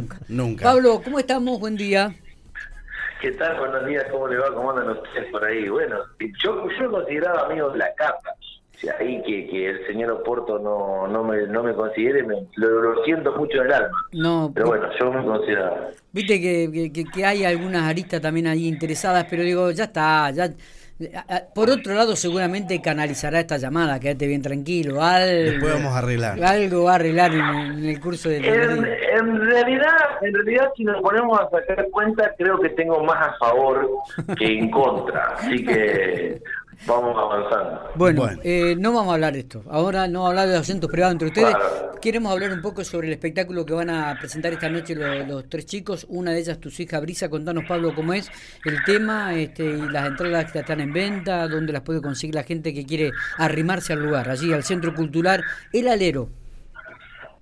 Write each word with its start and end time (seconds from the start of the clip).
nunca. 0.00 0.18
Nunca. 0.28 0.64
Pablo, 0.64 1.00
¿cómo 1.04 1.18
estamos? 1.18 1.60
Buen 1.60 1.76
día. 1.76 2.14
¿Qué 3.20 3.32
tal? 3.32 3.58
Buenos 3.58 3.86
días, 3.86 4.04
¿cómo 4.10 4.28
le 4.28 4.38
va? 4.38 4.54
¿Cómo 4.54 4.70
andan 4.70 4.90
ustedes 4.90 5.30
por 5.30 5.44
ahí? 5.44 5.68
Bueno, 5.68 5.98
yo, 6.42 6.66
yo 6.70 6.84
me 6.84 6.88
consideraba 6.90 7.46
amigo 7.46 7.70
de 7.70 7.78
la 7.78 7.94
capa. 7.94 8.30
O 8.74 8.78
sea, 8.80 8.94
ahí 8.98 9.22
que, 9.26 9.46
que 9.50 9.68
el 9.68 9.86
señor 9.86 10.10
Oporto 10.12 10.58
no, 10.58 11.06
no, 11.06 11.22
me, 11.22 11.46
no 11.46 11.62
me 11.62 11.74
considere, 11.74 12.22
me, 12.22 12.46
lo, 12.56 12.68
lo 12.80 13.04
siento 13.04 13.36
mucho 13.36 13.58
en 13.58 13.66
el 13.66 13.72
alma. 13.74 14.06
No, 14.12 14.50
Pero 14.54 14.68
bueno, 14.68 14.88
yo 14.98 15.12
me 15.12 15.22
consideraba. 15.22 15.88
viste 16.12 16.40
que, 16.40 16.70
que- 16.72 16.90
que- 16.92 17.04
que 17.04 17.24
hay 17.26 17.44
algunas 17.44 17.82
aristas 17.82 18.22
también 18.22 18.46
ahí 18.46 18.66
interesadas, 18.66 19.26
pero 19.28 19.42
digo, 19.42 19.70
ya 19.70 19.84
está, 19.84 20.30
ya... 20.30 20.48
Por 21.54 21.70
otro 21.70 21.94
lado, 21.94 22.14
seguramente 22.16 22.80
canalizará 22.82 23.40
esta 23.40 23.56
llamada, 23.56 23.98
quédate 23.98 24.26
bien 24.26 24.42
tranquilo. 24.42 25.02
Algo, 25.02 25.26
Después 25.52 25.72
vamos 25.74 25.94
a 25.94 25.98
arreglar. 25.98 26.44
Algo 26.44 26.84
va 26.84 26.92
a 26.92 26.94
arreglar 26.96 27.32
en, 27.32 27.40
en 27.40 27.84
el 27.84 28.00
curso 28.00 28.28
del 28.28 28.44
En, 28.44 28.52
día. 28.82 28.94
en 29.18 29.40
realidad, 29.40 29.96
en 30.20 30.34
realidad, 30.34 30.68
si 30.76 30.84
nos 30.84 31.00
ponemos 31.02 31.40
a 31.40 31.48
sacar 31.50 31.86
cuenta, 31.90 32.34
creo 32.36 32.60
que 32.60 32.68
tengo 32.70 33.02
más 33.04 33.28
a 33.28 33.32
favor 33.38 33.88
que 34.38 34.46
en 34.58 34.70
contra. 34.70 35.34
Así 35.38 35.64
que 35.64 36.42
vamos 36.86 37.16
avanzando. 37.16 37.90
Bueno, 37.94 38.22
Bueno. 38.22 38.40
eh, 38.44 38.74
no 38.78 38.92
vamos 38.92 39.10
a 39.10 39.14
hablar 39.14 39.32
de 39.34 39.40
esto. 39.40 39.62
Ahora 39.68 40.06
no 40.08 40.20
vamos 40.20 40.26
a 40.26 40.30
hablar 40.30 40.46
de 40.48 40.52
los 40.54 40.62
acentos 40.62 40.90
privados 40.90 41.12
entre 41.12 41.28
ustedes. 41.28 41.54
Claro. 41.54 41.90
Queremos 42.00 42.32
hablar 42.32 42.52
un 42.52 42.62
poco 42.62 42.82
sobre 42.82 43.08
el 43.08 43.12
espectáculo 43.12 43.66
que 43.66 43.74
van 43.74 43.90
a 43.90 44.16
presentar 44.18 44.52
esta 44.54 44.68
noche 44.70 44.94
los, 44.94 45.28
los 45.28 45.48
tres 45.48 45.66
chicos. 45.66 46.06
Una 46.08 46.32
de 46.32 46.38
ellas, 46.40 46.58
tus 46.58 46.80
hijas 46.80 47.00
Brisa. 47.02 47.28
Contanos, 47.28 47.64
Pablo, 47.68 47.94
cómo 47.94 48.14
es 48.14 48.30
el 48.64 48.82
tema 48.84 49.34
este, 49.34 49.64
y 49.64 49.88
las 49.90 50.06
entradas 50.06 50.50
que 50.50 50.60
están 50.60 50.80
en 50.80 50.92
venta, 50.92 51.46
dónde 51.48 51.72
las 51.72 51.82
puede 51.82 52.00
conseguir 52.00 52.34
la 52.34 52.42
gente 52.44 52.72
que 52.72 52.86
quiere 52.86 53.12
arrimarse 53.36 53.92
al 53.92 54.00
lugar, 54.02 54.30
allí 54.30 54.52
al 54.52 54.64
Centro 54.64 54.94
Cultural 54.94 55.44
El 55.72 55.88
Alero. 55.88 56.30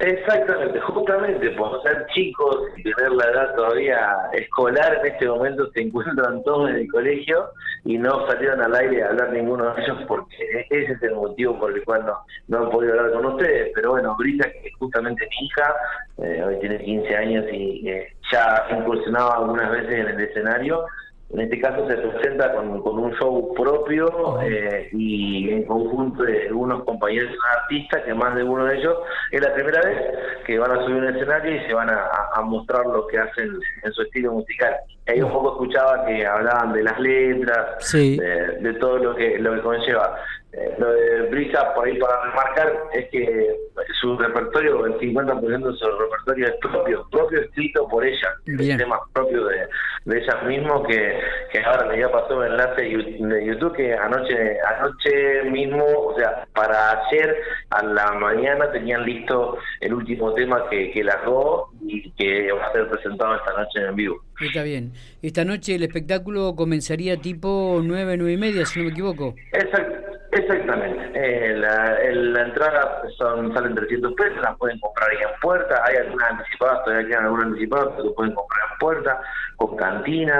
Exactamente, 0.00 0.78
justamente 0.80 1.50
por 1.50 1.82
ser 1.82 2.06
chicos 2.14 2.68
y 2.76 2.84
tener 2.84 3.10
la 3.10 3.24
edad 3.24 3.54
todavía 3.56 4.16
escolar 4.32 5.00
en 5.00 5.12
este 5.12 5.26
momento 5.26 5.68
se 5.72 5.80
encuentran 5.80 6.40
todos 6.44 6.70
en 6.70 6.76
el 6.76 6.88
colegio 6.88 7.50
y 7.84 7.98
no 7.98 8.24
salieron 8.28 8.62
al 8.62 8.76
aire 8.76 9.02
a 9.02 9.08
hablar 9.08 9.32
ninguno 9.32 9.74
de 9.74 9.82
ellos 9.82 9.98
porque 10.06 10.66
ese 10.70 10.92
es 10.92 11.02
el 11.02 11.16
motivo 11.16 11.58
por 11.58 11.76
el 11.76 11.84
cual 11.84 12.06
no, 12.06 12.16
no 12.46 12.58
han 12.64 12.70
podido 12.70 12.92
hablar 12.92 13.12
con 13.12 13.26
ustedes. 13.26 13.72
Pero 13.74 13.90
bueno, 13.90 14.14
Brisa, 14.16 14.48
que 14.48 14.70
justamente 14.78 15.26
mi 15.28 15.46
hija, 15.46 15.74
eh, 16.18 16.44
hoy 16.44 16.60
tiene 16.60 16.78
15 16.78 17.16
años 17.16 17.44
y 17.52 17.88
eh, 17.88 18.12
ya 18.30 18.68
incursionaba 18.70 19.38
algunas 19.38 19.68
veces 19.68 19.90
en 19.90 20.08
el 20.08 20.20
escenario. 20.20 20.84
En 21.30 21.40
este 21.40 21.60
caso 21.60 21.86
se 21.86 21.94
presenta 21.94 22.54
con, 22.54 22.82
con 22.82 22.98
un 22.98 23.12
show 23.16 23.52
propio 23.54 24.40
eh, 24.40 24.88
y 24.92 25.50
en 25.50 25.64
conjunto 25.64 26.22
de 26.22 26.48
algunos 26.48 26.84
compañeros 26.84 27.30
artistas, 27.60 28.02
que 28.04 28.14
más 28.14 28.34
de 28.34 28.44
uno 28.44 28.64
de 28.64 28.78
ellos 28.78 28.96
es 29.30 29.40
la 29.42 29.52
primera 29.52 29.80
vez 29.82 29.98
que 30.46 30.58
van 30.58 30.70
a 30.72 30.82
subir 30.84 30.96
un 30.96 31.08
escenario 31.14 31.54
y 31.54 31.66
se 31.66 31.74
van 31.74 31.90
a, 31.90 32.06
a 32.34 32.40
mostrar 32.40 32.86
lo 32.86 33.06
que 33.08 33.18
hacen 33.18 33.50
en 33.82 33.92
su 33.92 34.02
estilo 34.02 34.32
musical. 34.32 34.74
Ahí 35.06 35.20
un 35.20 35.30
poco 35.30 35.52
escuchaba 35.52 36.06
que 36.06 36.24
hablaban 36.26 36.72
de 36.72 36.82
las 36.82 36.98
letras, 36.98 37.66
Sí. 37.80 38.16
de, 38.18 38.56
de 38.60 38.74
todo 38.74 38.96
lo 38.96 39.14
que 39.14 39.38
lo 39.38 39.54
que 39.54 39.60
conlleva. 39.60 40.16
Eh, 40.52 40.74
lo 40.78 40.92
de 40.92 41.22
Brisa, 41.30 41.74
por 41.74 41.86
ahí 41.86 41.98
para 41.98 42.22
remarcar, 42.24 42.72
es 42.94 43.06
que 43.10 43.54
su 44.00 44.16
repertorio, 44.16 44.86
el 44.86 44.94
50% 44.98 45.40
de 45.72 45.76
su 45.78 45.86
repertorio 45.98 46.46
es 46.46 46.54
propio, 46.62 47.06
propio 47.10 47.40
escrito 47.40 47.86
por 47.88 48.04
ella, 48.06 48.28
Bien. 48.46 48.78
temas 48.78 49.00
propios 49.12 49.46
de, 49.48 49.68
de 50.06 50.18
ellas 50.20 50.42
mismos 50.46 50.86
que, 50.86 51.20
que 51.52 51.60
ahora 51.60 51.86
me 51.88 51.98
ya 51.98 52.10
pasó 52.10 52.38
un 52.38 52.46
enlace 52.46 52.80
de 52.82 53.46
YouTube 53.46 53.76
que 53.76 53.92
anoche 53.94 54.56
anoche 54.78 55.42
mismo, 55.50 55.84
o 55.84 56.16
sea, 56.18 56.46
para 56.54 57.02
ayer 57.08 57.36
a 57.70 57.82
la 57.84 58.12
mañana 58.12 58.70
tenían 58.72 59.04
listo 59.04 59.58
el 59.80 59.92
último 59.92 60.32
tema 60.32 60.64
que, 60.70 60.90
que 60.92 61.04
largó 61.04 61.70
y 61.82 62.10
que 62.12 62.50
va 62.52 62.64
a 62.66 62.72
ser 62.72 62.88
presentado 62.88 63.34
esta 63.36 63.52
noche 63.52 63.86
en 63.86 63.96
vivo. 63.96 64.16
Está 64.40 64.62
bien. 64.62 64.92
Esta 65.20 65.44
noche 65.44 65.74
el 65.74 65.82
espectáculo 65.82 66.54
comenzaría 66.54 67.16
tipo 67.16 67.80
9, 67.82 68.16
9 68.16 68.32
y 68.32 68.36
media, 68.36 68.64
si 68.66 68.78
no 68.78 68.84
me 68.86 68.92
equivoco. 68.92 69.34
Exact- 69.52 69.97
exactamente. 70.32 71.10
Eh, 71.14 71.56
la, 71.56 71.96
el- 72.00 72.32
la 72.32 72.42
entrada 72.42 73.02
son, 73.16 73.52
salen 73.54 73.74
300 73.74 74.12
pesos, 74.14 74.40
las 74.42 74.56
pueden 74.56 74.78
comprar 74.80 75.10
ahí 75.10 75.16
en 75.18 75.40
puerta. 75.40 75.82
Hay 75.84 75.96
algunas 75.96 76.30
anticipadas, 76.30 76.84
todavía 76.84 77.08
quedan 77.08 77.24
algunas 77.24 77.46
anticipadas, 77.46 77.88
pero 77.96 78.14
pueden 78.14 78.34
comprar 78.34 78.60
en 78.72 78.78
puerta, 78.78 79.20
con 79.56 79.76
cantina. 79.76 80.38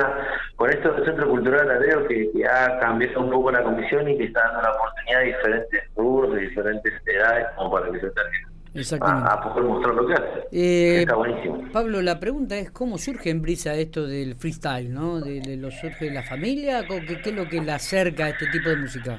Con 0.57 0.71
esto 0.71 0.93
del 0.93 1.05
Centro 1.05 1.29
Cultural 1.29 2.07
que, 2.09 2.31
que 2.33 2.47
ha 2.47 2.79
cambiado 2.79 3.21
un 3.21 3.31
poco 3.31 3.51
la 3.51 3.63
comisión 3.63 4.09
y 4.09 4.17
que 4.19 4.25
está 4.25 4.41
dando 4.43 4.63
la 4.63 4.73
oportunidad 4.73 5.21
a 5.21 5.25
diferentes 5.25 5.83
rubros, 5.97 6.35
de 6.35 6.41
diferentes 6.43 6.93
edades, 7.07 7.47
como 7.57 7.71
para 7.73 7.87
que 7.91 8.01
se 8.01 8.07
acerquen 8.07 8.49
Exactamente. 8.75 9.29
a, 9.29 9.33
a 9.35 9.43
poder 9.43 9.65
mostrar 9.65 9.95
lo 9.95 10.07
que 10.07 10.15
hace. 10.15 10.49
Eh, 10.53 11.01
está 11.01 11.15
buenísimo. 11.17 11.65
Pablo, 11.73 12.03
la 12.03 12.21
pregunta 12.21 12.57
es 12.57 12.71
cómo 12.71 12.99
surge 12.99 13.31
en 13.31 13.43
Brisa 13.43 13.75
esto 13.75 14.07
del 14.07 14.35
freestyle, 14.37 14.93
¿no? 14.93 15.21
De, 15.21 15.41
de 15.41 15.57
lo 15.57 15.71
surge 15.71 16.07
de 16.07 16.11
la 16.13 16.23
familia, 16.23 16.87
¿Con 16.87 17.05
¿qué, 17.07 17.21
qué 17.21 17.31
es 17.31 17.35
lo 17.37 17.49
que 17.49 17.61
le 17.61 17.73
acerca 17.73 18.27
a 18.27 18.29
este 18.31 18.47
tipo 18.47 18.69
de 18.69 18.77
música? 18.77 19.19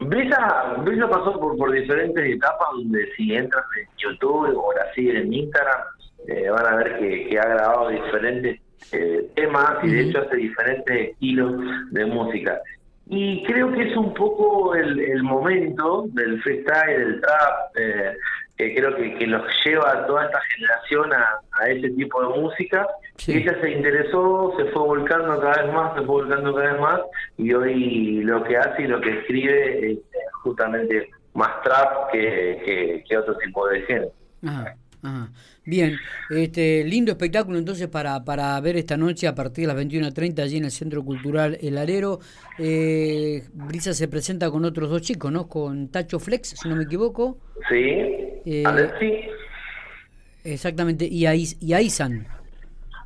Brisa, 0.00 0.76
Brisa 0.84 1.08
pasó 1.08 1.38
por, 1.40 1.56
por 1.56 1.72
diferentes 1.72 2.24
etapas 2.24 2.68
donde 2.72 3.10
si 3.16 3.34
entras 3.34 3.64
en 3.80 3.88
YouTube 3.96 4.56
o 4.56 4.72
la 4.72 4.92
siguen 4.94 5.16
en 5.16 5.34
Instagram 5.34 5.80
eh, 6.28 6.50
van 6.50 6.66
a 6.66 6.76
ver 6.76 6.98
que, 6.98 7.28
que 7.28 7.38
ha 7.38 7.48
grabado 7.48 7.88
diferentes 7.88 8.60
eh, 8.92 9.28
temas 9.34 9.82
y 9.82 9.88
de 9.88 10.00
hecho 10.02 10.20
hace 10.20 10.36
diferentes 10.36 11.10
estilos 11.10 11.54
de 11.90 12.06
música. 12.06 12.60
Y 13.10 13.42
creo 13.44 13.72
que 13.72 13.90
es 13.90 13.96
un 13.96 14.12
poco 14.12 14.74
el, 14.74 15.00
el 15.00 15.22
momento 15.22 16.04
del 16.08 16.40
freestyle, 16.42 16.98
del 16.98 17.20
trap, 17.20 17.76
eh, 17.78 18.14
que 18.58 18.74
creo 18.74 18.94
que, 18.96 19.14
que 19.14 19.26
los 19.26 19.42
lleva 19.64 19.92
a 19.92 20.06
toda 20.06 20.24
esta 20.26 20.40
generación 20.54 21.12
a, 21.12 21.40
a 21.60 21.68
ese 21.70 21.90
tipo 21.90 22.20
de 22.20 22.40
música. 22.40 22.86
Sí. 23.16 23.32
Y 23.32 23.36
ella 23.38 23.56
se 23.60 23.70
interesó, 23.70 24.52
se 24.58 24.64
fue 24.66 24.82
volcando 24.82 25.40
cada 25.40 25.62
vez 25.62 25.72
más, 25.72 25.94
se 25.94 26.00
fue 26.02 26.22
volcando 26.22 26.54
cada 26.54 26.72
vez 26.72 26.80
más, 26.80 27.00
y 27.36 27.52
hoy 27.52 28.20
lo 28.24 28.42
que 28.42 28.56
hace 28.56 28.82
y 28.82 28.86
lo 28.88 29.00
que 29.00 29.10
escribe 29.20 29.92
es 29.92 29.98
justamente 30.42 31.08
más 31.34 31.62
trap 31.62 32.10
que, 32.12 32.60
que, 32.64 33.04
que 33.08 33.16
otro 33.16 33.36
tipo 33.38 33.66
de 33.68 33.82
género. 33.82 34.12
Ajá, 34.44 34.76
ajá. 35.02 35.28
Bien, 35.64 35.96
este 36.30 36.82
lindo 36.82 37.12
espectáculo 37.12 37.58
entonces 37.58 37.88
para, 37.88 38.24
para 38.24 38.58
ver 38.60 38.76
esta 38.76 38.96
noche 38.96 39.28
a 39.28 39.34
partir 39.34 39.66
de 39.68 39.74
las 39.74 39.84
21.30 39.84 40.40
allí 40.40 40.56
en 40.56 40.64
el 40.64 40.70
Centro 40.70 41.04
Cultural 41.04 41.58
El 41.60 41.76
Alero. 41.76 42.20
Eh, 42.58 43.42
Brisa 43.52 43.92
se 43.92 44.08
presenta 44.08 44.50
con 44.50 44.64
otros 44.64 44.88
dos 44.88 45.02
chicos, 45.02 45.30
¿no? 45.30 45.46
Con 45.46 45.88
Tacho 45.88 46.18
Flex, 46.18 46.54
si 46.60 46.68
no 46.68 46.74
me 46.74 46.84
equivoco. 46.84 47.36
¿Sí? 47.68 48.27
Eh, 48.50 48.62
Alexi, 48.66 49.28
Exactamente, 50.44 51.04
y 51.04 51.26
a, 51.26 51.34
y 51.34 51.72
a 51.74 51.80
Isan. 51.82 52.26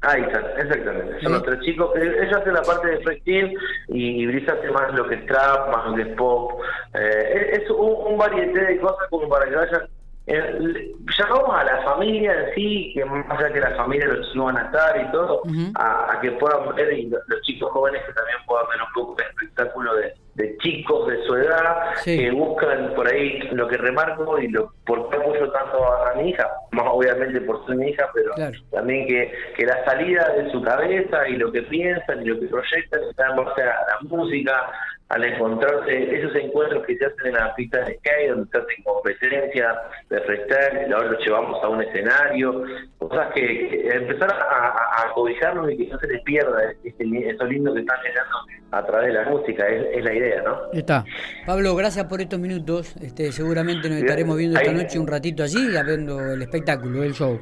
ahí 0.03 0.23
están, 0.23 0.45
exactamente. 0.59 1.13
Son 1.15 1.21
¿Sí? 1.21 1.29
los 1.33 1.43
tres 1.43 1.61
chicos. 1.61 1.91
Eh, 1.97 2.17
Ella 2.23 2.37
hace 2.39 2.53
la 2.53 2.63
parte 2.63 2.89
de 2.89 2.99
freestyle 3.03 3.59
y 3.89 4.27
Brisa 4.27 4.53
hace 4.53 4.71
más 4.71 4.95
lo 4.95 5.09
que 5.09 5.17
es 5.17 5.27
trap, 5.27 5.69
más 5.75 5.87
lo 5.89 5.97
que 5.97 6.03
es 6.03 6.09
pop. 6.17 6.61
Eh, 6.95 7.51
es 7.61 7.71
un, 7.71 8.13
un 8.13 8.19
varieté 8.19 8.61
de 8.61 8.79
cosas 8.79 9.09
como 9.11 9.29
para 9.29 9.47
que 9.49 9.57
vayan. 9.57 9.83
eh, 10.27 10.93
llamamos 11.19 11.55
a 11.57 11.65
la 11.65 11.83
familia 11.83 12.33
en 12.49 12.55
sí, 12.55 12.93
que 12.95 13.05
más 13.05 13.29
allá 13.31 13.53
que 13.53 13.61
la 13.61 13.75
familia 13.75 14.07
los 14.07 14.31
chicos 14.31 14.45
van 14.47 14.59
a 14.59 14.67
estar 14.67 15.01
y 15.01 15.11
todo, 15.11 15.43
a, 15.75 16.13
a 16.13 16.21
que 16.21 16.31
puedan 16.33 16.77
ver 16.77 16.93
y 16.93 17.07
lo- 17.09 17.19
los 17.27 17.43
chicos 17.43 17.71
jóvenes 17.73 18.03
que 18.07 18.13
también 18.13 18.39
puedan 18.47 18.67
ver 18.69 18.79
un 18.83 18.93
poco 18.95 19.17
el 19.21 19.27
espectáculo 19.31 19.95
de, 19.97 20.15
de 20.43 20.57
chicos 20.59 21.07
de 21.09 21.23
su 21.25 21.35
edad 21.37 21.77
Sí. 22.03 22.19
que 22.19 22.31
buscan 22.33 22.93
por 22.95 23.07
ahí 23.09 23.39
lo 23.53 23.69
que 23.69 23.77
remarco 23.77 24.39
y 24.39 24.49
lo 24.49 24.73
por 24.87 25.09
qué 25.11 25.17
apoyo 25.17 25.51
tanto 25.53 25.85
a, 25.85 26.11
a 26.11 26.15
mi 26.17 26.31
hija, 26.31 26.49
más 26.73 26.87
obviamente 26.89 27.41
por 27.43 27.65
ser 27.67 27.77
mi 27.77 27.89
hija, 27.91 28.09
pero 28.15 28.33
Claro. 28.35 28.59
también 28.71 29.07
que, 29.07 29.33
que 29.57 29.67
la 29.67 29.85
salida 29.85 30.29
de 30.37 30.51
su 30.51 30.61
cabeza 30.63 31.29
y 31.29 31.37
lo 31.37 31.53
que 31.53 31.63
piensan 31.63 32.23
y 32.23 32.27
lo 32.27 32.41
que 32.41 32.47
proyectan 32.47 33.01
está 33.11 33.29
en 33.31 33.37
base 33.37 33.63
a 33.63 33.67
la 33.67 33.99
música, 34.03 34.71
al 35.13 35.25
encontrarse 35.25 36.17
esos 36.19 36.35
encuentros 36.37 36.87
que 36.87 36.97
se 36.97 37.05
hacen 37.05 37.27
en 37.27 37.35
la 37.35 37.55
pista 37.55 37.85
de 37.85 37.99
skate, 37.99 38.31
donde 38.31 38.51
se 38.51 38.57
hacen 38.57 38.83
competencias 38.83 39.77
de 40.09 40.21
freestyle, 40.23 40.93
ahora 40.93 41.11
los 41.11 41.25
llevamos 41.25 41.63
a 41.63 41.69
un 41.69 41.83
escenario, 41.83 42.65
cosas 42.97 43.31
que, 43.35 43.69
que 43.69 43.89
empezar 43.89 44.33
a, 44.33 44.37
a, 44.37 45.07
a 45.07 45.13
cobijarnos 45.13 45.71
y 45.71 45.77
que 45.77 45.87
no 45.89 45.99
se 45.99 46.07
les 46.07 46.23
pierda 46.23 46.73
este, 46.83 47.05
eso 47.29 47.45
lindo 47.45 47.75
que 47.75 47.81
están 47.81 47.99
generando 48.01 48.39
a 48.71 48.87
través 48.87 49.09
de 49.09 49.13
la 49.13 49.29
música, 49.29 49.69
es, 49.69 49.99
es 49.99 50.03
la 50.03 50.15
idea, 50.15 50.43
¿no? 50.43 50.73
Está. 50.73 51.05
Pablo, 51.45 51.77
gracias 51.77 52.07
por 52.07 52.23
estos 52.23 52.41
minutos. 52.41 52.97
Este, 53.03 53.31
seguramente 53.33 53.91
nos 53.91 53.99
estaremos 53.99 54.39
viendo 54.39 54.59
esta 54.59 54.73
noche 54.73 54.99
un 54.99 55.07
ratito 55.07 55.43
allí, 55.43 55.69
viendo 55.85 56.33
el 56.33 56.41
espectáculo, 56.41 57.03
el 57.03 57.13
show. 57.13 57.39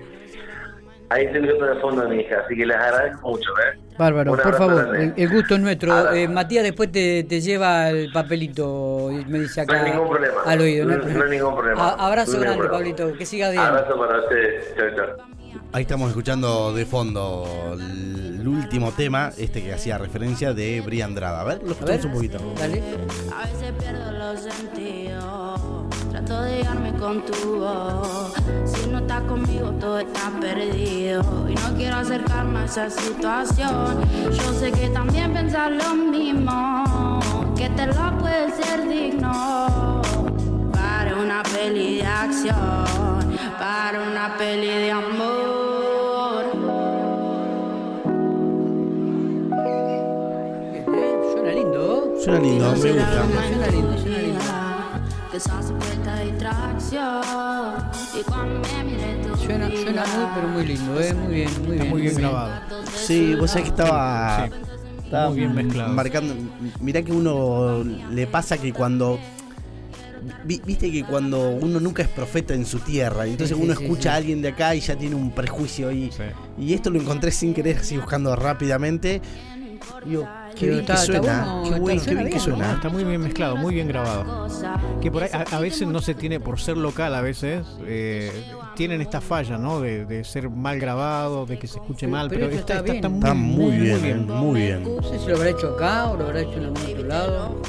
Ahí 1.11 1.25
estoy 1.25 1.41
viendo 1.43 1.67
de 1.67 1.75
fondo 1.81 2.03
a 2.03 2.09
mi 2.09 2.21
hija, 2.21 2.37
así 2.45 2.55
que 2.57 2.65
les 2.65 2.77
agradezco 2.77 3.31
mucho, 3.31 3.51
¿eh? 3.59 3.79
Bárbaro, 3.99 4.37
por 4.37 4.55
favor, 4.57 4.97
el, 4.97 5.13
el 5.17 5.29
gusto 5.29 5.55
es 5.57 5.61
nuestro. 5.61 6.13
Eh, 6.15 6.29
Matías 6.29 6.63
después 6.63 6.91
te, 6.93 7.25
te 7.25 7.41
lleva 7.41 7.91
el 7.91 8.13
papelito 8.13 9.11
y 9.11 9.25
me 9.25 9.41
dice 9.41 9.65
No 9.67 9.73
acá 9.73 9.83
hay 9.85 9.91
ningún 9.91 10.09
problema. 10.09 10.41
al 10.47 10.61
oído. 10.61 10.87
No- 10.87 10.97
no 10.99 11.25
hay 11.25 11.31
ningún 11.31 11.55
problema. 11.57 11.89
A- 11.89 12.07
abrazo 12.07 12.35
No 12.35 12.41
grande. 12.41 12.69
Pablito, 12.69 13.13
que 13.19 13.27
siga 13.27 13.51
bien. 13.51 13.61
Abrazo 13.63 13.99
para 13.99 14.21
ustedes. 14.21 14.73
Chao, 14.77 14.87
chao. 14.97 15.27
Ahí 15.73 15.83
estamos 15.83 16.09
escuchando 16.11 16.73
de 16.73 16.87
fondo 16.87 17.45
el 17.73 18.30
último 18.49 18.93
tema, 18.93 19.33
este 19.37 19.63
que 19.63 19.73
hacía 19.73 19.99
referencia 19.99 20.55
de 20.55 20.81
Bri 20.81 21.03
Andrada. 21.03 21.41
A 21.41 21.45
ver, 21.45 21.63
lo 21.63 21.73
escuchamos 21.73 22.05
un 22.05 22.13
poquito. 22.13 22.55
dale. 22.59 22.83
A 23.35 23.47
veces 23.47 23.73
pierdo 23.79 24.13
los 24.13 24.41
sentidos. 24.41 25.61
Trato 26.11 26.43
de 26.43 26.59
guiarme 26.59 26.93
con 26.95 27.25
tu 27.25 27.59
voz. 27.59 28.33
Si 28.65 28.89
no 28.89 28.99
estás 28.99 29.23
conmigo, 29.23 29.71
todo 29.79 29.99
está 30.01 30.31
perdido. 30.41 31.49
Y 31.49 31.55
no 31.55 31.77
quiero 31.77 31.97
acercarme 31.97 32.61
a 32.61 32.65
esa 32.65 32.91
situación. 32.91 34.01
Yo 34.33 34.53
sé 34.55 34.73
que 34.73 34.89
también 34.89 35.33
pensar 35.33 35.71
lo 35.71 35.95
mismo. 35.95 37.21
Que 37.57 37.69
te 37.71 37.87
lo 37.87 38.19
puede 38.19 38.51
ser 38.63 38.89
digno. 38.89 40.03
Para 40.73 41.17
una 41.17 41.43
peli 41.43 41.99
de 41.99 42.07
acción. 42.07 43.39
Para 43.59 44.03
una 44.03 44.37
peli 44.37 44.69
de 44.69 44.90
Suena 52.23 52.41
lindo, 52.41 52.71
me 52.73 52.77
gusta. 52.93 53.27
Suena 53.27 53.67
lindo, 53.69 53.99
suena 53.99 54.19
lindo. 54.19 54.41
Que 55.33 55.41
sos 55.41 55.65
supuesta 55.67 56.21
distracción. 56.21 57.23
Y 58.19 58.23
cuando 58.25 58.61
me 58.61 58.85
mire 58.85 59.15
tú 59.23 59.37
Suena, 59.37 59.69
suena 59.71 60.05
muy, 60.07 60.27
pero 60.35 60.49
muy 60.49 60.67
lindo, 60.67 61.01
¿eh? 61.01 61.15
Muy 61.15 61.35
bien, 61.35 61.51
muy 61.65 61.73
Está 61.73 61.83
bien. 61.85 61.89
muy 61.91 62.01
bien 62.03 62.15
grabado. 62.17 62.53
Sí, 62.95 63.35
vos 63.37 63.51
sabés 63.51 63.65
que 63.65 63.71
estaba. 63.71 64.49
Sí. 64.49 64.55
estaba 65.05 65.29
Muy 65.31 65.39
bien 65.39 65.55
mezclado. 65.55 65.93
Marcando. 65.95 66.35
Mirá 66.81 67.03
que 67.03 67.13
uno 67.13 67.85
le 67.85 68.27
pasa 68.27 68.59
que 68.59 68.73
cuando. 68.73 69.19
vi- 70.45 70.61
Viste 70.65 70.91
que 70.91 71.05
cuando 71.05 71.51
uno 71.51 71.79
nunca 71.81 72.03
es 72.03 72.09
profeta 72.09 72.53
en 72.55 72.67
su 72.67 72.81
tierra, 72.81 73.27
y 73.27 73.31
entonces 73.31 73.57
Sí, 73.57 73.63
uno 73.63 73.75
sí, 73.75 73.83
escucha 73.85 74.03
sí. 74.03 74.09
a 74.09 74.15
alguien 74.17 74.43
de 74.43 74.49
acá 74.49 74.75
y 74.75 74.81
ya 74.81 74.97
tiene 74.97 75.15
un 75.15 75.31
prejuicio 75.31 75.89
ahí. 75.89 76.11
Sí. 76.15 76.25
Y 76.59 76.75
esto 76.75 76.91
lo 76.91 77.01
encontré 77.01 77.31
sin 77.31 77.55
querer, 77.55 77.79
así 77.79 77.97
buscando 77.97 78.35
rápidamente. 78.35 79.23
Digo, 80.05 80.27
qué 80.61 80.71
bien 80.71 80.85
que 80.87 80.97
suena, 80.97 81.45
bueno, 81.45 81.63
qué, 81.63 81.69
está- 81.69 81.81
buen- 81.81 81.99
qué 81.99 82.05
suena 82.05 82.21
bien 82.21 82.25
que 82.33 82.39
bien, 82.39 82.41
suena. 82.41 82.73
Está 82.75 82.89
muy 82.89 83.05
bien 83.05 83.21
mezclado, 83.21 83.57
muy 83.57 83.75
bien 83.75 83.89
grabado. 83.89 84.49
Que 85.01 85.11
por 85.11 85.23
ahí 85.25 85.31
a, 85.33 85.57
a 85.57 85.61
veces 85.61 85.89
no 85.89 86.01
se 86.01 86.15
tiene, 86.15 86.39
por 86.41 86.61
ser 86.61 86.77
local 86.77 87.15
a 87.15 87.21
veces, 87.23 87.67
eh, 87.87 88.31
tienen 88.77 89.01
esta 89.01 89.21
falla, 89.21 89.59
¿no? 89.59 89.81
De, 89.81 90.05
de 90.05 90.23
ser 90.25 90.49
mal 90.51 90.79
grabado, 90.79 91.47
de 91.47 91.59
que 91.59 91.67
se 91.67 91.79
escuche 91.79 92.07
Pero- 92.07 92.11
mal, 92.13 92.29
pero 92.29 92.47
pero, 92.47 92.59
está, 92.61 92.75
está 92.79 92.93
está, 92.95 93.09
bien. 93.09 93.19
Está 93.23 93.35
muy 93.35 93.77
bien, 93.77 94.05
eh, 94.05 94.15
muy 94.15 94.61
bien. 94.61 94.97
No 94.97 95.03
sé 95.03 95.19
si 95.19 95.27
lo 95.29 95.37
habrá 95.37 95.49
hecho 95.51 95.75
acá 95.75 96.07
o 96.11 96.17
lo 96.17 96.25
habrá 96.27 96.41
hecho 96.43 96.55
en 96.59 96.65
algún 96.67 96.83
otro 96.83 97.03
lado. 97.05 97.63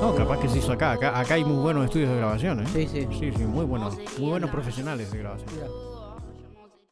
No, 0.00 0.14
capaz 0.14 0.40
que 0.40 0.48
se 0.48 0.58
hizo 0.58 0.72
acá. 0.72 0.92
Acá, 0.92 1.18
acá 1.18 1.34
hay 1.34 1.44
muy 1.44 1.56
buenos 1.62 1.84
estudios 1.86 2.10
de 2.10 2.16
grabación, 2.16 2.60
¿eh? 2.60 2.64
Sí, 2.72 2.86
sí. 2.90 3.06
Sí, 3.18 3.32
sí, 3.34 3.44
muy 3.44 3.64
buenos. 3.64 3.96
Muy 4.18 4.28
buenos 4.30 4.50
profesionales 4.50 5.10
de 5.10 5.18
grabación. 5.18 5.48
Mira. 5.54 5.66